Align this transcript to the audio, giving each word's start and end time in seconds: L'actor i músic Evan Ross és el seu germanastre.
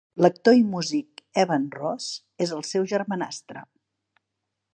L'actor 0.25 0.55
i 0.59 0.63
músic 0.75 1.21
Evan 1.43 1.67
Ross 1.81 2.09
és 2.47 2.57
el 2.59 2.67
seu 2.71 2.89
germanastre. 2.97 3.65